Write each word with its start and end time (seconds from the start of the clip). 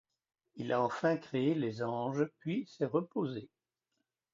Il 0.55 0.71
a 0.71 0.81
enfin 0.81 1.15
créé 1.15 1.53
les 1.53 1.83
anges, 1.83 2.25
puis 2.39 2.65
s'est 2.65 2.85
reposé. 2.87 3.51